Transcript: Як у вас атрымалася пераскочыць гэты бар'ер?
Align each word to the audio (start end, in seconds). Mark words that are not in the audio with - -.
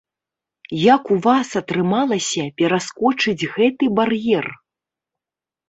Як 0.95 1.03
у 1.15 1.17
вас 1.25 1.47
атрымалася 1.61 2.43
пераскочыць 2.63 3.49
гэты 3.55 3.93
бар'ер? 4.03 4.53